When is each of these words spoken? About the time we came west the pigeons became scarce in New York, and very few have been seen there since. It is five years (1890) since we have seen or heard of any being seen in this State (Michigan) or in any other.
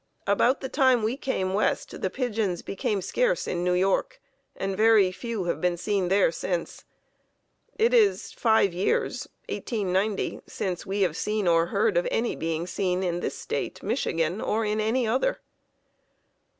About 0.25 0.61
the 0.61 0.67
time 0.67 1.03
we 1.03 1.15
came 1.15 1.53
west 1.53 2.01
the 2.01 2.09
pigeons 2.09 2.63
became 2.63 3.03
scarce 3.03 3.47
in 3.47 3.63
New 3.63 3.73
York, 3.75 4.19
and 4.55 4.75
very 4.75 5.11
few 5.11 5.43
have 5.43 5.61
been 5.61 5.77
seen 5.77 6.07
there 6.07 6.31
since. 6.31 6.85
It 7.77 7.93
is 7.93 8.31
five 8.31 8.73
years 8.73 9.27
(1890) 9.47 10.41
since 10.47 10.87
we 10.87 11.01
have 11.01 11.15
seen 11.15 11.47
or 11.47 11.67
heard 11.67 11.97
of 11.97 12.07
any 12.09 12.35
being 12.35 12.65
seen 12.65 13.03
in 13.03 13.19
this 13.19 13.37
State 13.37 13.83
(Michigan) 13.83 14.41
or 14.41 14.65
in 14.65 14.81
any 14.81 15.07
other. 15.07 15.37